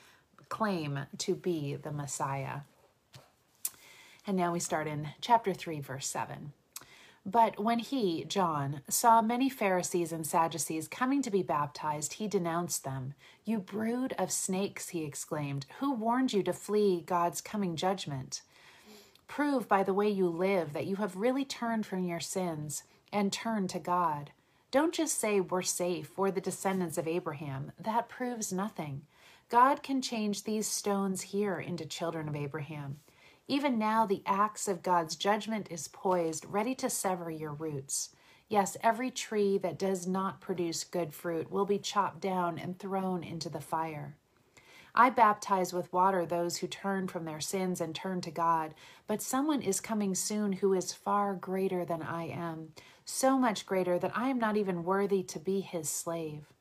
claim 0.48 1.00
to 1.18 1.34
be 1.34 1.76
the 1.76 1.92
Messiah. 1.92 2.60
And 4.26 4.36
now 4.36 4.52
we 4.52 4.60
start 4.60 4.86
in 4.86 5.08
chapter 5.20 5.52
3, 5.54 5.80
verse 5.80 6.06
7. 6.06 6.52
But 7.30 7.61
when 7.62 7.78
he, 7.78 8.25
John, 8.25 8.80
saw 8.88 9.20
many 9.20 9.50
Pharisees 9.50 10.12
and 10.12 10.26
Sadducees 10.26 10.88
coming 10.88 11.20
to 11.20 11.30
be 11.30 11.42
baptized, 11.42 12.14
he 12.14 12.26
denounced 12.26 12.85
them. 12.85 13.12
You 13.44 13.58
brood 13.58 14.14
of 14.18 14.32
snakes, 14.32 14.88
he 14.88 15.04
exclaimed. 15.04 15.66
Who 15.78 15.92
warned 15.92 16.32
you 16.32 16.42
to 16.44 16.54
flee 16.54 17.02
God's 17.02 17.42
coming 17.42 17.76
judgment? 17.76 18.40
Prove 19.26 19.68
by 19.68 19.82
the 19.82 19.92
way 19.92 20.08
you 20.08 20.26
live 20.26 20.73
that 20.73 20.87
you 20.87 20.97
have 20.97 21.16
really 21.16 21.44
turned 21.44 21.85
from 21.85 22.04
your 22.04 22.18
sins 22.18 22.85
and 23.12 23.30
turned 23.30 23.68
to 23.70 23.78
God. 23.78 24.30
Don't 24.70 24.94
just 24.94 25.20
say 25.20 25.38
we're 25.38 25.61
safe, 25.61 26.16
we're 26.16 26.30
the 26.30 26.40
descendants 26.40 26.97
of 26.97 27.06
Abraham. 27.06 27.73
That 27.78 28.08
proves 28.08 28.54
nothing. 28.54 29.02
God 29.50 29.82
can 29.82 30.00
change 30.00 30.44
these 30.44 30.66
stones 30.66 31.20
here 31.20 31.61
into 31.61 31.85
children 31.85 32.26
of 32.26 32.37
Abraham. 32.37 33.00
Even 33.50 33.78
now, 33.78 34.04
the 34.04 34.22
axe 34.26 34.68
of 34.68 34.82
God's 34.82 35.16
judgment 35.16 35.68
is 35.70 35.88
poised, 35.88 36.44
ready 36.44 36.74
to 36.74 36.90
sever 36.90 37.30
your 37.30 37.54
roots. 37.54 38.10
Yes, 38.46 38.76
every 38.82 39.10
tree 39.10 39.56
that 39.58 39.78
does 39.78 40.06
not 40.06 40.40
produce 40.42 40.84
good 40.84 41.14
fruit 41.14 41.50
will 41.50 41.64
be 41.64 41.78
chopped 41.78 42.20
down 42.20 42.58
and 42.58 42.78
thrown 42.78 43.24
into 43.24 43.48
the 43.48 43.60
fire. 43.60 44.16
I 44.94 45.08
baptize 45.10 45.72
with 45.72 45.92
water 45.92 46.26
those 46.26 46.58
who 46.58 46.66
turn 46.66 47.08
from 47.08 47.24
their 47.24 47.40
sins 47.40 47.80
and 47.80 47.94
turn 47.94 48.20
to 48.22 48.30
God, 48.30 48.74
but 49.06 49.22
someone 49.22 49.62
is 49.62 49.80
coming 49.80 50.14
soon 50.14 50.52
who 50.52 50.74
is 50.74 50.92
far 50.92 51.34
greater 51.34 51.84
than 51.84 52.02
I 52.02 52.24
am, 52.28 52.72
so 53.04 53.38
much 53.38 53.64
greater 53.64 53.98
that 53.98 54.12
I 54.14 54.28
am 54.28 54.38
not 54.38 54.56
even 54.56 54.84
worthy 54.84 55.22
to 55.22 55.38
be 55.38 55.60
his 55.60 55.88
slave. 55.88 56.52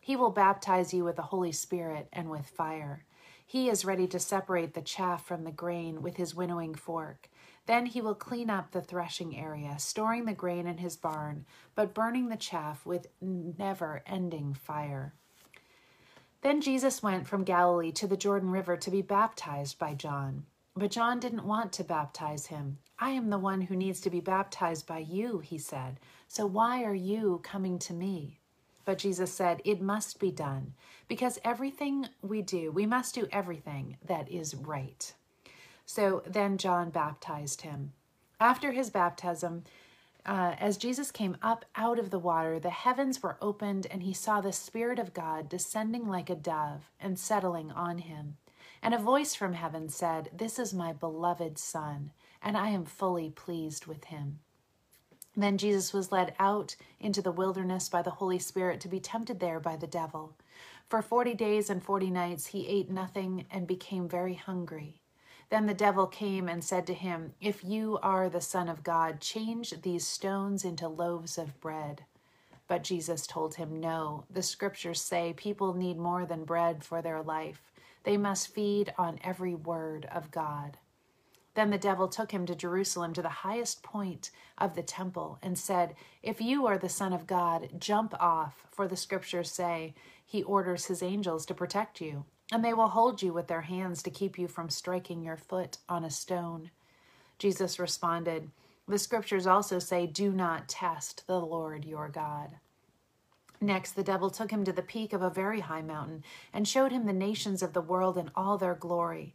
He 0.00 0.16
will 0.16 0.30
baptize 0.30 0.92
you 0.92 1.04
with 1.04 1.16
the 1.16 1.22
Holy 1.22 1.52
Spirit 1.52 2.08
and 2.12 2.30
with 2.30 2.46
fire. 2.46 3.04
He 3.46 3.68
is 3.68 3.84
ready 3.84 4.06
to 4.08 4.18
separate 4.18 4.74
the 4.74 4.82
chaff 4.82 5.24
from 5.24 5.44
the 5.44 5.52
grain 5.52 6.02
with 6.02 6.16
his 6.16 6.34
winnowing 6.34 6.74
fork. 6.74 7.28
Then 7.66 7.86
he 7.86 8.00
will 8.00 8.14
clean 8.14 8.50
up 8.50 8.70
the 8.70 8.82
threshing 8.82 9.36
area, 9.36 9.78
storing 9.78 10.24
the 10.24 10.32
grain 10.32 10.66
in 10.66 10.78
his 10.78 10.96
barn, 10.96 11.46
but 11.74 11.94
burning 11.94 12.28
the 12.28 12.36
chaff 12.36 12.84
with 12.84 13.06
never 13.20 14.02
ending 14.06 14.54
fire. 14.54 15.14
Then 16.42 16.60
Jesus 16.60 17.02
went 17.02 17.26
from 17.26 17.44
Galilee 17.44 17.92
to 17.92 18.06
the 18.06 18.18
Jordan 18.18 18.50
River 18.50 18.76
to 18.76 18.90
be 18.90 19.00
baptized 19.00 19.78
by 19.78 19.94
John. 19.94 20.44
But 20.76 20.90
John 20.90 21.20
didn't 21.20 21.46
want 21.46 21.72
to 21.74 21.84
baptize 21.84 22.46
him. 22.46 22.78
I 22.98 23.10
am 23.10 23.30
the 23.30 23.38
one 23.38 23.62
who 23.62 23.76
needs 23.76 24.00
to 24.02 24.10
be 24.10 24.20
baptized 24.20 24.86
by 24.86 24.98
you, 24.98 25.38
he 25.38 25.56
said. 25.56 26.00
So 26.28 26.44
why 26.46 26.82
are 26.84 26.94
you 26.94 27.40
coming 27.42 27.78
to 27.80 27.94
me? 27.94 28.40
But 28.84 28.98
Jesus 28.98 29.32
said, 29.32 29.62
It 29.64 29.80
must 29.80 30.20
be 30.20 30.30
done, 30.30 30.74
because 31.08 31.38
everything 31.44 32.08
we 32.22 32.42
do, 32.42 32.70
we 32.70 32.86
must 32.86 33.14
do 33.14 33.26
everything 33.32 33.96
that 34.06 34.30
is 34.30 34.54
right. 34.54 35.12
So 35.86 36.22
then 36.26 36.58
John 36.58 36.90
baptized 36.90 37.62
him. 37.62 37.92
After 38.40 38.72
his 38.72 38.90
baptism, 38.90 39.64
uh, 40.26 40.54
as 40.58 40.78
Jesus 40.78 41.10
came 41.10 41.36
up 41.42 41.64
out 41.76 41.98
of 41.98 42.10
the 42.10 42.18
water, 42.18 42.58
the 42.58 42.70
heavens 42.70 43.22
were 43.22 43.36
opened, 43.42 43.86
and 43.90 44.02
he 44.02 44.14
saw 44.14 44.40
the 44.40 44.52
Spirit 44.52 44.98
of 44.98 45.12
God 45.12 45.48
descending 45.48 46.08
like 46.08 46.30
a 46.30 46.34
dove 46.34 46.90
and 46.98 47.18
settling 47.18 47.70
on 47.70 47.98
him. 47.98 48.38
And 48.82 48.94
a 48.94 48.98
voice 48.98 49.34
from 49.34 49.52
heaven 49.52 49.88
said, 49.88 50.30
This 50.32 50.58
is 50.58 50.72
my 50.74 50.92
beloved 50.92 51.58
Son, 51.58 52.12
and 52.42 52.56
I 52.56 52.68
am 52.68 52.84
fully 52.84 53.30
pleased 53.30 53.86
with 53.86 54.04
him. 54.04 54.40
Then 55.36 55.58
Jesus 55.58 55.92
was 55.92 56.12
led 56.12 56.34
out 56.38 56.76
into 57.00 57.20
the 57.20 57.32
wilderness 57.32 57.88
by 57.88 58.02
the 58.02 58.10
Holy 58.10 58.38
Spirit 58.38 58.80
to 58.80 58.88
be 58.88 59.00
tempted 59.00 59.40
there 59.40 59.60
by 59.60 59.76
the 59.76 59.86
devil. 59.86 60.34
For 60.88 61.02
forty 61.02 61.34
days 61.34 61.70
and 61.70 61.82
forty 61.82 62.10
nights 62.10 62.46
he 62.46 62.68
ate 62.68 62.90
nothing 62.90 63.46
and 63.50 63.66
became 63.66 64.08
very 64.08 64.34
hungry. 64.34 65.00
Then 65.50 65.66
the 65.66 65.74
devil 65.74 66.06
came 66.06 66.48
and 66.48 66.64
said 66.64 66.86
to 66.86 66.94
him, 66.94 67.34
If 67.40 67.64
you 67.64 67.98
are 68.02 68.28
the 68.28 68.40
Son 68.40 68.68
of 68.68 68.82
God, 68.82 69.20
change 69.20 69.82
these 69.82 70.06
stones 70.06 70.64
into 70.64 70.88
loaves 70.88 71.38
of 71.38 71.60
bread. 71.60 72.04
But 72.66 72.82
Jesus 72.82 73.26
told 73.26 73.56
him, 73.56 73.80
No, 73.80 74.24
the 74.30 74.42
scriptures 74.42 75.00
say 75.00 75.34
people 75.36 75.74
need 75.74 75.98
more 75.98 76.24
than 76.24 76.44
bread 76.44 76.82
for 76.82 77.02
their 77.02 77.22
life. 77.22 77.60
They 78.04 78.16
must 78.16 78.54
feed 78.54 78.92
on 78.96 79.18
every 79.22 79.54
word 79.54 80.06
of 80.12 80.30
God. 80.30 80.78
Then 81.54 81.70
the 81.70 81.78
devil 81.78 82.08
took 82.08 82.32
him 82.32 82.46
to 82.46 82.54
Jerusalem 82.54 83.12
to 83.14 83.22
the 83.22 83.28
highest 83.28 83.82
point 83.82 84.30
of 84.58 84.74
the 84.74 84.82
temple 84.82 85.38
and 85.42 85.56
said, 85.56 85.94
If 86.22 86.40
you 86.40 86.66
are 86.66 86.78
the 86.78 86.88
Son 86.88 87.12
of 87.12 87.26
God, 87.26 87.70
jump 87.78 88.14
off, 88.20 88.66
for 88.70 88.88
the 88.88 88.96
scriptures 88.96 89.50
say 89.50 89.94
he 90.26 90.42
orders 90.42 90.86
his 90.86 91.02
angels 91.02 91.46
to 91.46 91.54
protect 91.54 92.00
you, 92.00 92.24
and 92.50 92.64
they 92.64 92.74
will 92.74 92.88
hold 92.88 93.22
you 93.22 93.32
with 93.32 93.46
their 93.46 93.62
hands 93.62 94.02
to 94.02 94.10
keep 94.10 94.36
you 94.36 94.48
from 94.48 94.68
striking 94.68 95.22
your 95.22 95.36
foot 95.36 95.78
on 95.88 96.04
a 96.04 96.10
stone. 96.10 96.70
Jesus 97.38 97.78
responded, 97.78 98.50
The 98.88 98.98
scriptures 98.98 99.46
also 99.46 99.78
say, 99.78 100.06
Do 100.06 100.32
not 100.32 100.68
test 100.68 101.24
the 101.26 101.40
Lord 101.40 101.84
your 101.84 102.08
God. 102.08 102.50
Next, 103.60 103.92
the 103.92 104.02
devil 104.02 104.28
took 104.28 104.50
him 104.50 104.64
to 104.64 104.72
the 104.72 104.82
peak 104.82 105.12
of 105.12 105.22
a 105.22 105.30
very 105.30 105.60
high 105.60 105.82
mountain 105.82 106.24
and 106.52 106.66
showed 106.66 106.90
him 106.90 107.06
the 107.06 107.12
nations 107.12 107.62
of 107.62 107.72
the 107.72 107.80
world 107.80 108.18
in 108.18 108.30
all 108.34 108.58
their 108.58 108.74
glory. 108.74 109.34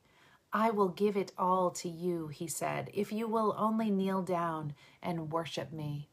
I 0.52 0.72
will 0.72 0.90
give 0.90 1.16
it 1.16 1.32
all 1.38 1.70
to 1.72 1.90
you, 1.90 2.28
he 2.28 2.48
said, 2.48 2.90
if 2.94 3.12
you 3.12 3.28
will 3.28 3.56
only 3.58 3.92
kneel 3.92 4.22
down 4.24 4.74
and 5.02 5.32
worship 5.32 5.72
me. 5.72 6.10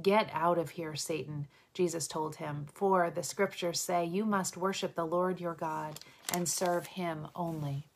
Get 0.00 0.30
out 0.32 0.56
of 0.56 0.70
here, 0.70 0.94
Satan, 0.94 1.48
Jesus 1.74 2.06
told 2.06 2.36
him, 2.36 2.66
for 2.72 3.10
the 3.10 3.22
scriptures 3.22 3.80
say 3.80 4.04
you 4.04 4.24
must 4.24 4.56
worship 4.56 4.94
the 4.94 5.04
Lord 5.04 5.40
your 5.40 5.54
God 5.54 5.98
and 6.32 6.48
serve 6.48 6.86
him 6.86 7.26
only. 7.34 7.88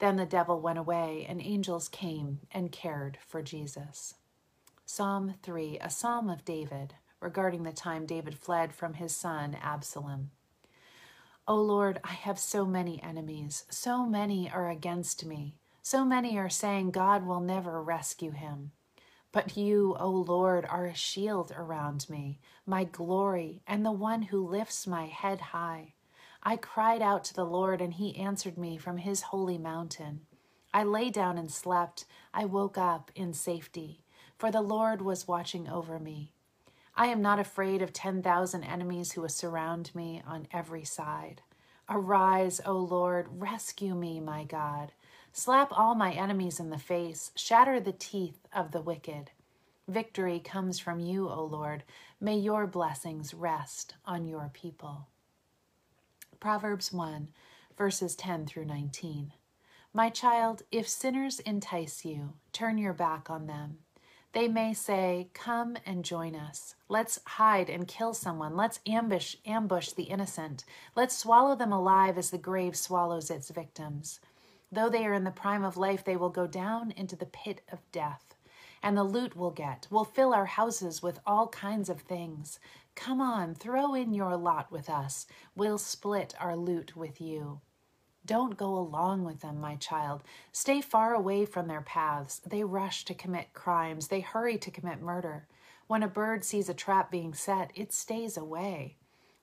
Then 0.00 0.16
the 0.16 0.26
devil 0.26 0.60
went 0.60 0.78
away, 0.78 1.26
and 1.28 1.40
angels 1.40 1.88
came 1.88 2.40
and 2.50 2.72
cared 2.72 3.18
for 3.26 3.42
Jesus. 3.42 4.14
Psalm 4.86 5.34
3, 5.42 5.78
a 5.80 5.90
psalm 5.90 6.28
of 6.28 6.44
David, 6.44 6.94
regarding 7.20 7.62
the 7.62 7.72
time 7.72 8.06
David 8.06 8.36
fled 8.36 8.72
from 8.72 8.94
his 8.94 9.14
son 9.14 9.56
Absalom. 9.62 10.30
O 11.50 11.54
oh 11.54 11.62
Lord, 11.62 11.98
I 12.04 12.12
have 12.12 12.38
so 12.38 12.64
many 12.64 13.02
enemies. 13.02 13.64
So 13.70 14.06
many 14.06 14.48
are 14.48 14.70
against 14.70 15.24
me. 15.24 15.56
So 15.82 16.04
many 16.04 16.38
are 16.38 16.48
saying 16.48 16.92
God 16.92 17.26
will 17.26 17.40
never 17.40 17.82
rescue 17.82 18.30
him. 18.30 18.70
But 19.32 19.56
you, 19.56 19.96
O 19.98 20.10
Lord, 20.10 20.64
are 20.64 20.86
a 20.86 20.94
shield 20.94 21.50
around 21.56 22.08
me, 22.08 22.38
my 22.66 22.84
glory, 22.84 23.62
and 23.66 23.84
the 23.84 23.90
one 23.90 24.22
who 24.22 24.46
lifts 24.46 24.86
my 24.86 25.06
head 25.06 25.40
high. 25.40 25.94
I 26.40 26.54
cried 26.54 27.02
out 27.02 27.24
to 27.24 27.34
the 27.34 27.44
Lord, 27.44 27.80
and 27.80 27.94
he 27.94 28.16
answered 28.16 28.56
me 28.56 28.78
from 28.78 28.98
his 28.98 29.22
holy 29.22 29.58
mountain. 29.58 30.20
I 30.72 30.84
lay 30.84 31.10
down 31.10 31.36
and 31.36 31.50
slept. 31.50 32.04
I 32.32 32.44
woke 32.44 32.78
up 32.78 33.10
in 33.16 33.32
safety, 33.32 34.04
for 34.38 34.52
the 34.52 34.62
Lord 34.62 35.02
was 35.02 35.26
watching 35.26 35.68
over 35.68 35.98
me. 35.98 36.32
I 37.00 37.06
am 37.06 37.22
not 37.22 37.38
afraid 37.38 37.80
of 37.80 37.94
10,000 37.94 38.62
enemies 38.62 39.12
who 39.12 39.26
surround 39.26 39.90
me 39.94 40.20
on 40.26 40.46
every 40.52 40.84
side. 40.84 41.40
Arise, 41.88 42.60
O 42.66 42.74
Lord, 42.74 43.26
rescue 43.30 43.94
me, 43.94 44.20
my 44.20 44.44
God. 44.44 44.92
Slap 45.32 45.68
all 45.72 45.94
my 45.94 46.12
enemies 46.12 46.60
in 46.60 46.68
the 46.68 46.76
face, 46.76 47.30
shatter 47.34 47.80
the 47.80 47.94
teeth 47.94 48.46
of 48.54 48.72
the 48.72 48.82
wicked. 48.82 49.30
Victory 49.88 50.40
comes 50.40 50.78
from 50.78 51.00
you, 51.00 51.30
O 51.30 51.42
Lord. 51.42 51.84
May 52.20 52.36
your 52.36 52.66
blessings 52.66 53.32
rest 53.32 53.94
on 54.04 54.26
your 54.26 54.50
people. 54.52 55.08
Proverbs 56.38 56.92
1, 56.92 57.28
verses 57.78 58.14
10 58.14 58.44
through 58.44 58.66
19. 58.66 59.32
My 59.94 60.10
child, 60.10 60.64
if 60.70 60.86
sinners 60.86 61.40
entice 61.40 62.04
you, 62.04 62.34
turn 62.52 62.76
your 62.76 62.92
back 62.92 63.30
on 63.30 63.46
them. 63.46 63.78
They 64.32 64.46
may 64.46 64.74
say, 64.74 65.28
Come 65.34 65.76
and 65.84 66.04
join 66.04 66.36
us. 66.36 66.76
Let's 66.88 67.18
hide 67.26 67.68
and 67.68 67.88
kill 67.88 68.14
someone. 68.14 68.56
Let's 68.56 68.78
ambush, 68.86 69.34
ambush 69.44 69.90
the 69.90 70.04
innocent. 70.04 70.64
Let's 70.94 71.16
swallow 71.16 71.56
them 71.56 71.72
alive 71.72 72.16
as 72.16 72.30
the 72.30 72.38
grave 72.38 72.76
swallows 72.76 73.30
its 73.30 73.50
victims. 73.50 74.20
Though 74.70 74.88
they 74.88 75.04
are 75.04 75.12
in 75.12 75.24
the 75.24 75.32
prime 75.32 75.64
of 75.64 75.76
life, 75.76 76.04
they 76.04 76.16
will 76.16 76.30
go 76.30 76.46
down 76.46 76.92
into 76.92 77.16
the 77.16 77.26
pit 77.26 77.62
of 77.72 77.80
death. 77.90 78.34
And 78.82 78.96
the 78.96 79.04
loot 79.04 79.34
we'll 79.34 79.50
get 79.50 79.88
will 79.90 80.04
fill 80.04 80.32
our 80.32 80.46
houses 80.46 81.02
with 81.02 81.18
all 81.26 81.48
kinds 81.48 81.88
of 81.88 82.00
things. 82.02 82.60
Come 82.94 83.20
on, 83.20 83.54
throw 83.54 83.94
in 83.94 84.14
your 84.14 84.36
lot 84.36 84.70
with 84.70 84.88
us. 84.88 85.26
We'll 85.56 85.78
split 85.78 86.34
our 86.38 86.56
loot 86.56 86.96
with 86.96 87.20
you. 87.20 87.60
Don't 88.26 88.56
go 88.56 88.76
along 88.76 89.24
with 89.24 89.40
them, 89.40 89.60
my 89.60 89.76
child. 89.76 90.22
Stay 90.52 90.80
far 90.80 91.14
away 91.14 91.44
from 91.44 91.68
their 91.68 91.80
paths. 91.80 92.40
They 92.46 92.62
rush 92.64 93.04
to 93.06 93.14
commit 93.14 93.54
crimes, 93.54 94.08
they 94.08 94.20
hurry 94.20 94.58
to 94.58 94.70
commit 94.70 95.00
murder. 95.00 95.46
When 95.86 96.02
a 96.02 96.08
bird 96.08 96.44
sees 96.44 96.68
a 96.68 96.74
trap 96.74 97.10
being 97.10 97.34
set, 97.34 97.72
it 97.74 97.92
stays 97.92 98.36
away. 98.36 98.96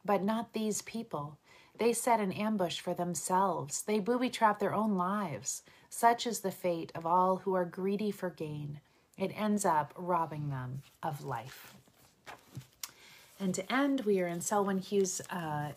But 0.06 0.24
not 0.24 0.54
these 0.54 0.82
people. 0.82 1.38
They 1.78 1.94
set 1.94 2.20
an 2.20 2.32
ambush 2.32 2.80
for 2.80 2.94
themselves. 2.94 3.82
They 3.82 4.00
booby 4.00 4.30
trap 4.30 4.60
their 4.60 4.74
own 4.74 4.96
lives. 4.96 5.64
Such 5.90 6.26
is 6.26 6.40
the 6.40 6.52
fate 6.52 6.92
of 6.96 7.06
all 7.06 7.38
who 7.38 7.54
are 7.54 7.66
greedy 7.66 8.12
for 8.12 8.30
gain. 8.30 8.80
It 9.18 9.32
ends 9.36 9.66
up 9.66 9.94
robbing 9.98 10.50
them 10.50 10.84
of 11.04 11.26
life. 11.26 11.74
And 13.40 13.54
to 13.54 13.72
end, 13.72 14.02
we 14.02 14.20
are 14.22 14.28
in 14.28 14.42
Selwyn 14.42 14.80
Hughes' 14.80 15.22
uh, 15.30 15.74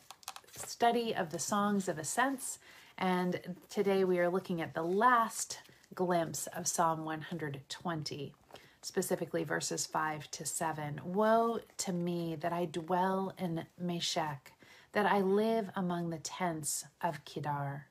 study 0.56 1.14
of 1.14 1.30
the 1.30 1.38
Songs 1.38 1.88
of 1.88 1.98
Ascents. 1.98 2.58
And 3.00 3.56
today 3.70 4.04
we 4.04 4.18
are 4.18 4.28
looking 4.28 4.60
at 4.60 4.74
the 4.74 4.82
last 4.82 5.60
glimpse 5.94 6.46
of 6.48 6.66
Psalm 6.66 7.06
120, 7.06 8.34
specifically 8.82 9.42
verses 9.42 9.86
5 9.86 10.30
to 10.32 10.44
7. 10.44 11.00
Woe 11.02 11.60
to 11.78 11.92
me 11.94 12.36
that 12.40 12.52
I 12.52 12.66
dwell 12.66 13.32
in 13.38 13.64
Meshech, 13.80 14.52
that 14.92 15.06
I 15.06 15.22
live 15.22 15.70
among 15.74 16.10
the 16.10 16.18
tents 16.18 16.84
of 17.00 17.24
Kedar. 17.24 17.86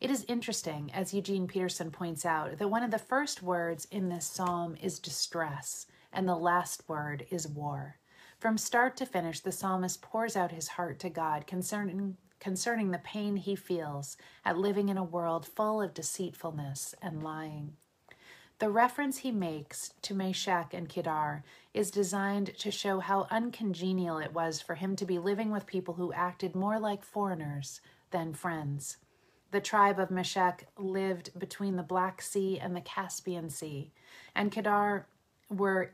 It 0.00 0.08
is 0.08 0.24
interesting, 0.28 0.92
as 0.94 1.12
Eugene 1.12 1.48
Peterson 1.48 1.90
points 1.90 2.24
out, 2.24 2.58
that 2.58 2.70
one 2.70 2.84
of 2.84 2.92
the 2.92 2.98
first 2.98 3.42
words 3.42 3.88
in 3.90 4.08
this 4.08 4.26
psalm 4.26 4.76
is 4.80 5.00
distress, 5.00 5.86
and 6.12 6.28
the 6.28 6.36
last 6.36 6.88
word 6.88 7.26
is 7.30 7.48
war. 7.48 7.96
From 8.38 8.56
start 8.56 8.96
to 8.98 9.06
finish, 9.06 9.40
the 9.40 9.50
psalmist 9.50 10.00
pours 10.00 10.36
out 10.36 10.52
his 10.52 10.68
heart 10.68 11.00
to 11.00 11.10
God 11.10 11.46
concerning, 11.48 12.16
concerning 12.42 12.90
the 12.90 12.98
pain 12.98 13.36
he 13.36 13.54
feels 13.54 14.16
at 14.44 14.58
living 14.58 14.88
in 14.88 14.98
a 14.98 15.04
world 15.04 15.46
full 15.46 15.80
of 15.80 15.94
deceitfulness 15.94 16.92
and 17.00 17.22
lying. 17.22 17.74
The 18.58 18.68
reference 18.68 19.18
he 19.18 19.30
makes 19.30 19.94
to 20.02 20.12
Meshech 20.12 20.74
and 20.74 20.88
Kedar 20.88 21.44
is 21.72 21.92
designed 21.92 22.58
to 22.58 22.72
show 22.72 22.98
how 22.98 23.28
uncongenial 23.30 24.18
it 24.18 24.32
was 24.32 24.60
for 24.60 24.74
him 24.74 24.96
to 24.96 25.06
be 25.06 25.20
living 25.20 25.52
with 25.52 25.68
people 25.68 25.94
who 25.94 26.12
acted 26.12 26.56
more 26.56 26.80
like 26.80 27.04
foreigners 27.04 27.80
than 28.10 28.34
friends. 28.34 28.96
The 29.52 29.60
tribe 29.60 30.00
of 30.00 30.10
Meshech 30.10 30.66
lived 30.76 31.38
between 31.38 31.76
the 31.76 31.84
Black 31.84 32.20
Sea 32.20 32.58
and 32.58 32.74
the 32.74 32.80
Caspian 32.80 33.50
Sea, 33.50 33.92
and 34.34 34.50
Kedar 34.50 35.06
were 35.48 35.92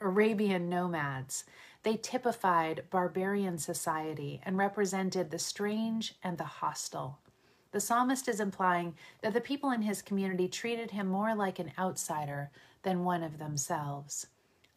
Arabian 0.00 0.68
nomads. 0.68 1.44
They 1.82 1.96
typified 1.96 2.84
barbarian 2.90 3.58
society 3.58 4.40
and 4.44 4.56
represented 4.56 5.30
the 5.30 5.38
strange 5.38 6.14
and 6.22 6.38
the 6.38 6.44
hostile. 6.44 7.18
The 7.72 7.80
psalmist 7.80 8.28
is 8.28 8.38
implying 8.38 8.94
that 9.22 9.32
the 9.32 9.40
people 9.40 9.70
in 9.70 9.82
his 9.82 10.02
community 10.02 10.46
treated 10.46 10.90
him 10.90 11.08
more 11.08 11.34
like 11.34 11.58
an 11.58 11.72
outsider 11.78 12.50
than 12.82 13.04
one 13.04 13.22
of 13.22 13.38
themselves. 13.38 14.26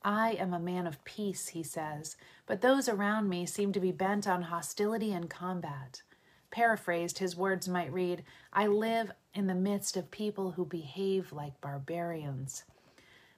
I 0.03 0.31
am 0.33 0.53
a 0.53 0.59
man 0.59 0.87
of 0.87 1.03
peace, 1.03 1.49
he 1.49 1.63
says, 1.63 2.15
but 2.45 2.61
those 2.61 2.87
around 2.87 3.27
me 3.27 3.45
seem 3.45 3.73
to 3.73 3.79
be 3.79 3.91
bent 3.91 4.27
on 4.27 4.43
hostility 4.43 5.11
and 5.11 5.29
combat. 5.29 6.03
Paraphrased, 6.51 7.17
his 7.19 7.35
words 7.35 7.67
might 7.67 7.91
read 7.91 8.23
I 8.53 8.67
live 8.67 9.11
in 9.33 9.47
the 9.47 9.55
midst 9.55 9.97
of 9.97 10.11
people 10.11 10.51
who 10.51 10.65
behave 10.65 11.33
like 11.33 11.59
barbarians. 11.59 12.63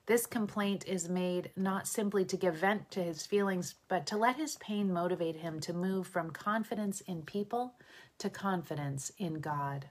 This 0.07 0.25
complaint 0.25 0.85
is 0.87 1.09
made 1.09 1.51
not 1.57 1.85
simply 1.85 2.23
to 2.25 2.37
give 2.37 2.55
vent 2.55 2.89
to 2.91 3.03
his 3.03 3.25
feelings, 3.25 3.75
but 3.89 4.05
to 4.07 4.17
let 4.17 4.37
his 4.37 4.55
pain 4.55 4.91
motivate 4.91 5.35
him 5.35 5.59
to 5.59 5.73
move 5.73 6.07
from 6.07 6.31
confidence 6.31 7.01
in 7.01 7.23
people 7.23 7.75
to 8.19 8.29
confidence 8.29 9.11
in 9.17 9.41
God. 9.41 9.89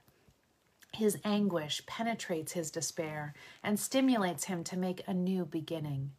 His 0.91 1.19
anguish 1.23 1.85
penetrates 1.85 2.53
his 2.53 2.71
despair 2.71 3.35
and 3.63 3.79
stimulates 3.79 4.45
him 4.45 4.63
to 4.63 4.77
make 4.77 5.03
a 5.05 5.13
new 5.13 5.45
beginning. 5.45 6.13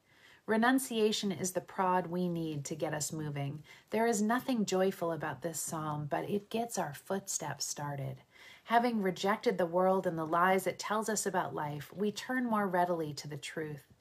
Renunciation 0.47 1.33
is 1.33 1.51
the 1.51 1.61
prod 1.61 2.07
we 2.07 2.29
need 2.29 2.65
to 2.67 2.77
get 2.77 2.95
us 2.95 3.13
moving. 3.13 3.65
There 3.91 4.07
is 4.07 4.23
nothing 4.23 4.65
joyful 4.65 5.11
about 5.11 5.43
this 5.43 5.61
psalm, 5.61 6.07
but 6.09 6.31
it 6.31 6.51
gets 6.51 6.79
our 6.79 6.95
footsteps 6.95 7.67
started. 7.67 8.23
Having 8.65 9.03
rejected 9.03 9.57
the 9.57 9.67
world 9.67 10.07
and 10.07 10.19
the 10.19 10.25
lies 10.25 10.67
it 10.67 10.79
tells 10.79 11.09
us 11.09 11.27
about 11.27 11.55
life, 11.55 11.93
we 11.95 12.13
turn 12.13 12.45
more 12.45 12.67
readily 12.67 13.13
to 13.15 13.29
the 13.29 13.37
truth. 13.37 13.95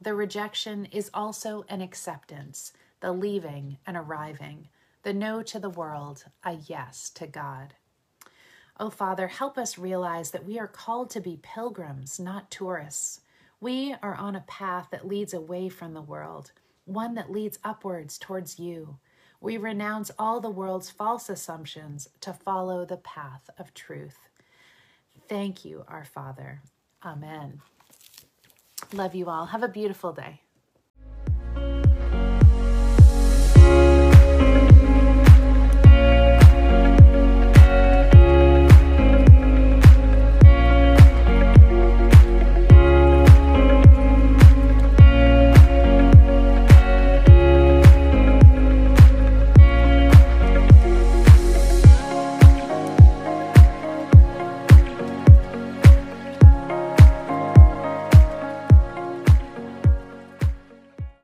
The 0.00 0.14
rejection 0.14 0.86
is 0.86 1.10
also 1.12 1.64
an 1.68 1.80
acceptance, 1.80 2.72
the 3.00 3.12
leaving 3.12 3.78
and 3.86 3.96
arriving, 3.96 4.68
the 5.02 5.12
no 5.12 5.42
to 5.42 5.58
the 5.58 5.70
world, 5.70 6.24
a 6.44 6.52
yes 6.52 7.10
to 7.10 7.26
God. 7.26 7.74
Oh, 8.78 8.90
Father, 8.90 9.28
help 9.28 9.56
us 9.56 9.78
realize 9.78 10.32
that 10.32 10.44
we 10.44 10.58
are 10.58 10.66
called 10.66 11.08
to 11.10 11.20
be 11.20 11.38
pilgrims, 11.42 12.20
not 12.20 12.50
tourists. 12.50 13.20
We 13.58 13.94
are 14.02 14.14
on 14.14 14.36
a 14.36 14.44
path 14.46 14.88
that 14.90 15.06
leads 15.06 15.32
away 15.32 15.70
from 15.70 15.94
the 15.94 16.02
world, 16.02 16.52
one 16.84 17.14
that 17.14 17.30
leads 17.30 17.58
upwards 17.64 18.18
towards 18.18 18.58
you. 18.58 18.98
We 19.40 19.56
renounce 19.56 20.10
all 20.18 20.40
the 20.40 20.50
world's 20.50 20.90
false 20.90 21.28
assumptions 21.28 22.08
to 22.20 22.32
follow 22.32 22.84
the 22.84 22.96
path 22.96 23.48
of 23.58 23.74
truth. 23.74 24.18
Thank 25.28 25.64
you, 25.64 25.84
our 25.88 26.04
Father. 26.04 26.62
Amen. 27.04 27.60
Love 28.92 29.14
you 29.14 29.28
all. 29.28 29.46
Have 29.46 29.62
a 29.62 29.68
beautiful 29.68 30.12
day. 30.12 30.40